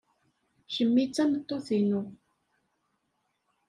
[0.73, 2.01] Kemmi d tameṭṭut-inu.